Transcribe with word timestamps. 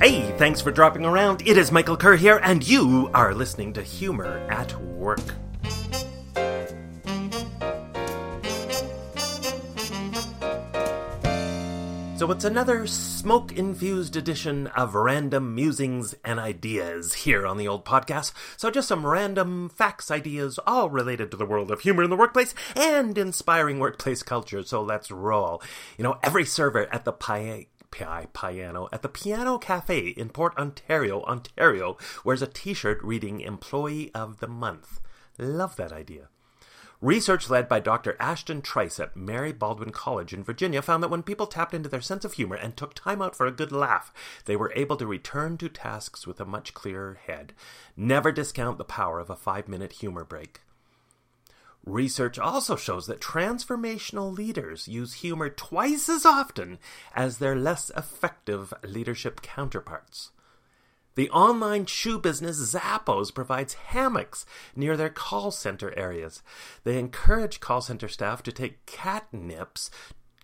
Hey, 0.00 0.32
thanks 0.38 0.62
for 0.62 0.70
dropping 0.70 1.04
around. 1.04 1.46
It 1.46 1.58
is 1.58 1.70
Michael 1.70 1.94
Kerr 1.94 2.16
here, 2.16 2.40
and 2.42 2.66
you 2.66 3.10
are 3.12 3.34
listening 3.34 3.74
to 3.74 3.82
Humor 3.82 4.38
at 4.48 4.74
Work. 4.80 5.20
So 12.16 12.30
it's 12.30 12.44
another 12.44 12.86
smoke 12.86 13.52
infused 13.52 14.16
edition 14.16 14.68
of 14.68 14.94
random 14.94 15.54
musings 15.54 16.14
and 16.24 16.40
ideas 16.40 17.12
here 17.12 17.46
on 17.46 17.58
the 17.58 17.68
old 17.68 17.84
podcast. 17.84 18.32
So 18.56 18.70
just 18.70 18.88
some 18.88 19.06
random 19.06 19.68
facts, 19.68 20.10
ideas, 20.10 20.58
all 20.66 20.88
related 20.88 21.30
to 21.30 21.36
the 21.36 21.46
world 21.46 21.70
of 21.70 21.80
humor 21.80 22.02
in 22.02 22.10
the 22.10 22.16
workplace 22.16 22.54
and 22.74 23.16
inspiring 23.18 23.78
workplace 23.78 24.22
culture. 24.22 24.62
So 24.62 24.82
let's 24.82 25.10
roll. 25.10 25.62
You 25.98 26.04
know, 26.04 26.18
every 26.22 26.46
server 26.46 26.86
at 26.92 27.06
the 27.06 27.12
Pi- 27.12 27.66
Pi- 27.90 28.26
piano 28.32 28.88
at 28.92 29.02
the 29.02 29.08
Piano 29.08 29.58
Cafe 29.58 30.08
in 30.08 30.28
Port 30.30 30.56
Ontario, 30.56 31.22
Ontario, 31.22 31.96
wears 32.24 32.42
a 32.42 32.46
t-shirt 32.46 33.02
reading 33.02 33.40
Employee 33.40 34.10
of 34.14 34.40
the 34.40 34.48
Month. 34.48 35.00
Love 35.38 35.76
that 35.76 35.92
idea. 35.92 36.28
Research 37.02 37.48
led 37.48 37.66
by 37.66 37.80
Dr. 37.80 38.14
Ashton 38.20 38.60
Trice 38.60 39.00
at 39.00 39.16
Mary 39.16 39.52
Baldwin 39.52 39.90
College 39.90 40.34
in 40.34 40.44
Virginia 40.44 40.82
found 40.82 41.02
that 41.02 41.08
when 41.08 41.22
people 41.22 41.46
tapped 41.46 41.72
into 41.72 41.88
their 41.88 42.02
sense 42.02 42.26
of 42.26 42.34
humor 42.34 42.56
and 42.56 42.76
took 42.76 42.92
time 42.92 43.22
out 43.22 43.34
for 43.34 43.46
a 43.46 43.52
good 43.52 43.72
laugh, 43.72 44.12
they 44.44 44.54
were 44.54 44.72
able 44.76 44.98
to 44.98 45.06
return 45.06 45.56
to 45.56 45.70
tasks 45.70 46.26
with 46.26 46.40
a 46.40 46.44
much 46.44 46.74
clearer 46.74 47.18
head. 47.26 47.54
Never 47.96 48.30
discount 48.32 48.76
the 48.76 48.84
power 48.84 49.18
of 49.18 49.30
a 49.30 49.36
five 49.36 49.66
minute 49.66 49.92
humor 49.92 50.24
break. 50.24 50.60
Research 51.84 52.38
also 52.38 52.76
shows 52.76 53.06
that 53.06 53.20
transformational 53.20 54.36
leaders 54.36 54.86
use 54.86 55.14
humor 55.14 55.48
twice 55.48 56.08
as 56.08 56.26
often 56.26 56.78
as 57.14 57.38
their 57.38 57.56
less 57.56 57.90
effective 57.96 58.74
leadership 58.82 59.40
counterparts. 59.40 60.30
The 61.14 61.30
online 61.30 61.86
shoe 61.86 62.18
business 62.18 62.74
Zappos 62.74 63.34
provides 63.34 63.74
hammocks 63.74 64.46
near 64.76 64.96
their 64.96 65.10
call 65.10 65.50
center 65.50 65.96
areas. 65.98 66.42
They 66.84 66.98
encourage 66.98 67.60
call 67.60 67.80
center 67.80 68.08
staff 68.08 68.42
to 68.44 68.52
take 68.52 68.86
catnips 68.86 69.90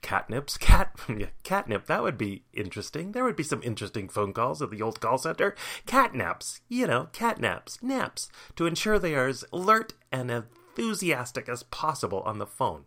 catnips 0.03 0.59
cat 0.61 0.95
catnip 1.43 1.87
that 1.87 2.03
would 2.03 2.19
be 2.19 2.45
interesting 2.53 3.11
there 3.12 3.25
would 3.25 3.34
be 3.34 3.43
some 3.43 3.62
interesting 3.65 4.09
phone 4.09 4.33
calls 4.33 4.61
at 4.62 4.71
the 4.71 4.83
old 4.83 5.00
call 5.00 5.19
center 5.19 5.56
catnaps 5.87 6.61
you 6.69 6.87
know 6.87 7.09
catnaps 7.12 7.83
naps 7.83 8.28
to 8.55 8.67
ensure 8.67 8.98
they 8.98 9.15
are 9.17 9.27
as 9.27 9.45
alert 9.53 9.95
and 10.12 10.31
enthusiastic 10.77 11.49
as 11.49 11.63
possible 11.65 12.21
on 12.21 12.39
the 12.39 12.47
phone 12.47 12.85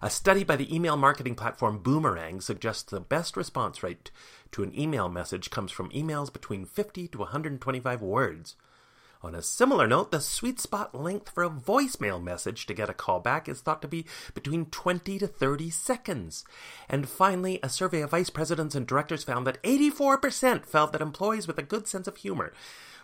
a 0.00 0.10
study 0.10 0.44
by 0.44 0.54
the 0.54 0.72
email 0.72 0.96
marketing 0.96 1.34
platform 1.34 1.78
Boomerang 1.78 2.40
suggests 2.40 2.84
the 2.84 3.00
best 3.00 3.36
response 3.36 3.82
rate 3.82 4.12
to 4.52 4.62
an 4.62 4.78
email 4.78 5.08
message 5.08 5.50
comes 5.50 5.72
from 5.72 5.90
emails 5.90 6.32
between 6.32 6.64
50 6.64 7.08
to 7.08 7.18
125 7.18 8.00
words. 8.00 8.54
On 9.20 9.34
a 9.34 9.42
similar 9.42 9.88
note, 9.88 10.12
the 10.12 10.20
sweet 10.20 10.60
spot 10.60 10.94
length 10.94 11.30
for 11.30 11.42
a 11.42 11.50
voicemail 11.50 12.22
message 12.22 12.66
to 12.66 12.74
get 12.74 12.88
a 12.88 12.94
call 12.94 13.18
back 13.18 13.48
is 13.48 13.60
thought 13.60 13.82
to 13.82 13.88
be 13.88 14.06
between 14.34 14.66
20 14.66 15.18
to 15.18 15.26
30 15.26 15.70
seconds. 15.70 16.44
And 16.88 17.08
finally, 17.08 17.58
a 17.64 17.68
survey 17.68 18.02
of 18.02 18.10
vice 18.10 18.30
presidents 18.30 18.76
and 18.76 18.86
directors 18.86 19.24
found 19.24 19.48
that 19.48 19.60
84% 19.64 20.64
felt 20.64 20.92
that 20.92 21.00
employees 21.00 21.48
with 21.48 21.58
a 21.58 21.64
good 21.64 21.88
sense 21.88 22.06
of 22.06 22.18
humor 22.18 22.52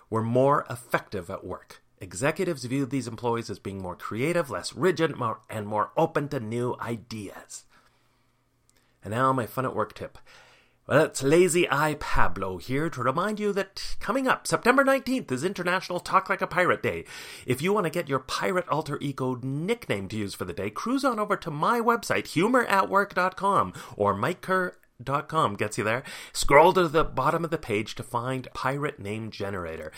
were 0.09 0.23
more 0.23 0.65
effective 0.71 1.29
at 1.29 1.45
work. 1.45 1.83
Executives 2.01 2.65
viewed 2.65 2.91
these 2.91 3.09
employees 3.09 3.49
as 3.49 3.59
being 3.59 3.81
more 3.81 3.97
creative, 3.97 4.51
less 4.51 4.75
rigid, 4.75 5.17
more, 5.17 5.41
and 5.49 5.67
more 5.67 5.91
open 5.97 6.29
to 6.29 6.41
new 6.41 6.77
ideas. 6.81 7.65
And 9.03 9.13
now, 9.13 9.33
my 9.33 9.47
fun 9.47 9.65
at 9.65 9.77
work 9.77 9.95
tip. 9.95 10.19
Well, 10.87 11.05
it's 11.05 11.23
Lazy 11.23 11.67
Eye 11.71 11.97
Pablo 11.99 12.59
here 12.59 12.91
to 12.91 13.03
remind 13.03 13.41
you 13.41 13.55
that 13.55 13.97
coming 14.01 14.29
up, 14.29 14.47
September 14.47 14.85
19th 14.85 15.33
is 15.33 15.43
International 15.43 15.99
Talk 15.99 16.29
Like 16.29 16.43
a 16.43 16.47
Pirate 16.47 16.83
Day. 16.83 17.07
If 17.47 17.63
you 17.63 17.73
want 17.73 17.85
to 17.85 17.91
get 17.91 18.07
your 18.07 18.19
pirate 18.19 18.69
alter 18.69 18.99
ego 19.01 19.39
nickname 19.43 20.09
to 20.09 20.17
use 20.17 20.35
for 20.35 20.45
the 20.45 20.53
day, 20.53 20.69
cruise 20.69 21.03
on 21.03 21.19
over 21.19 21.39
to 21.39 21.51
my 21.51 21.81
website, 21.81 22.25
humoratwork.com 22.25 23.73
or 23.97 24.15
mikekerr.com 24.15 25.55
gets 25.57 25.79
you 25.79 25.85
there. 25.85 26.03
Scroll 26.35 26.75
to 26.75 26.87
the 26.87 27.05
bottom 27.05 27.45
of 27.45 27.51
the 27.51 27.57
page 27.57 27.95
to 27.95 28.03
find 28.03 28.53
Pirate 28.53 28.99
Name 28.99 29.31
Generator. 29.31 29.91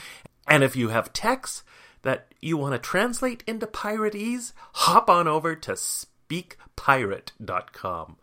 And 0.47 0.62
if 0.62 0.76
you 0.76 0.91
have 0.91 1.12
text, 1.12 1.65
that 2.06 2.33
you 2.41 2.56
want 2.56 2.72
to 2.72 2.78
translate 2.78 3.44
into 3.49 3.67
piratese, 3.67 4.53
hop 4.75 5.11
on 5.11 5.27
over 5.27 5.56
to 5.56 5.72
speakpirate.com. 5.72 8.17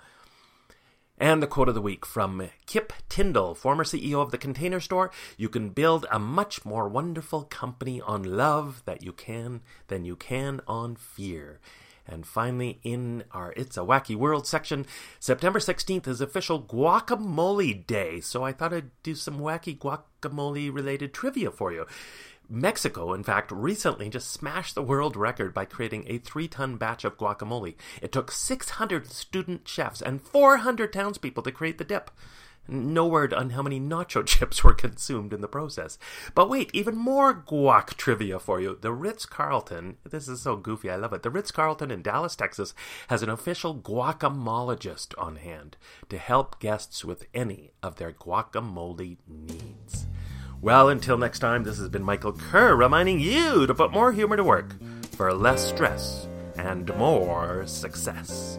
And 1.17 1.43
the 1.43 1.47
quote 1.47 1.67
of 1.67 1.75
the 1.75 1.81
week 1.81 2.05
from 2.05 2.49
Kip 2.65 2.93
Tindell, 3.09 3.53
former 3.53 3.83
CEO 3.83 4.21
of 4.21 4.31
the 4.31 4.37
Container 4.37 4.79
Store 4.79 5.11
You 5.37 5.49
can 5.49 5.71
build 5.71 6.05
a 6.09 6.17
much 6.17 6.63
more 6.63 6.87
wonderful 6.87 7.43
company 7.43 7.99
on 7.99 8.23
love 8.23 8.83
that 8.85 9.03
you 9.03 9.11
can 9.11 9.59
than 9.89 10.05
you 10.05 10.15
can 10.15 10.61
on 10.65 10.95
fear. 10.95 11.59
And 12.07 12.25
finally, 12.25 12.79
in 12.83 13.25
our 13.31 13.53
It's 13.57 13.77
a 13.77 13.81
Wacky 13.81 14.15
World 14.15 14.47
section, 14.47 14.85
September 15.19 15.59
16th 15.59 16.07
is 16.07 16.21
official 16.21 16.61
Guacamole 16.61 17.85
Day, 17.85 18.21
so 18.21 18.43
I 18.43 18.53
thought 18.53 18.73
I'd 18.73 18.91
do 19.03 19.15
some 19.15 19.39
wacky 19.39 19.77
guacamole 19.77 20.73
related 20.73 21.13
trivia 21.13 21.51
for 21.51 21.71
you. 21.71 21.85
Mexico, 22.49 23.13
in 23.13 23.23
fact, 23.23 23.51
recently 23.51 24.09
just 24.09 24.31
smashed 24.31 24.75
the 24.75 24.83
world 24.83 25.15
record 25.15 25.53
by 25.53 25.65
creating 25.65 26.05
a 26.07 26.17
three 26.17 26.47
ton 26.47 26.77
batch 26.77 27.03
of 27.03 27.17
guacamole. 27.17 27.75
It 28.01 28.11
took 28.11 28.31
600 28.31 29.07
student 29.07 29.67
chefs 29.67 30.01
and 30.01 30.21
400 30.21 30.91
townspeople 30.91 31.43
to 31.43 31.51
create 31.51 31.77
the 31.77 31.83
dip. 31.83 32.11
No 32.67 33.05
word 33.05 33.33
on 33.33 33.49
how 33.51 33.61
many 33.61 33.79
nacho 33.79 34.25
chips 34.25 34.63
were 34.63 34.73
consumed 34.73 35.33
in 35.33 35.41
the 35.41 35.47
process. 35.47 35.97
But 36.33 36.49
wait, 36.49 36.69
even 36.73 36.95
more 36.95 37.33
guac 37.33 37.95
trivia 37.95 38.39
for 38.39 38.61
you. 38.61 38.77
The 38.79 38.93
Ritz 38.93 39.25
Carlton, 39.25 39.97
this 40.09 40.27
is 40.27 40.41
so 40.41 40.55
goofy, 40.55 40.89
I 40.89 40.95
love 40.95 41.13
it. 41.13 41.23
The 41.23 41.29
Ritz 41.29 41.51
Carlton 41.51 41.91
in 41.91 42.01
Dallas, 42.01 42.35
Texas 42.35 42.73
has 43.07 43.21
an 43.21 43.29
official 43.29 43.75
guacamologist 43.75 45.13
on 45.17 45.37
hand 45.37 45.75
to 46.09 46.17
help 46.17 46.59
guests 46.59 47.03
with 47.03 47.25
any 47.33 47.71
of 47.81 47.97
their 47.97 48.13
guacamole 48.13 49.17
needs. 49.27 50.05
Well, 50.63 50.87
until 50.87 51.17
next 51.17 51.39
time, 51.39 51.65
this 51.65 51.77
has 51.77 51.89
been 51.89 52.03
Michael 52.03 52.31
Kerr 52.31 52.73
reminding 52.73 53.19
you 53.19 53.67
to 53.67 53.75
put 53.75 53.91
more 53.91 54.13
humor 54.13 54.37
to 54.37 54.45
work 54.45 54.73
for 55.11 55.33
less 55.33 55.61
stress 55.61 56.25
and 56.55 56.95
more 56.95 57.67
success. 57.67 58.57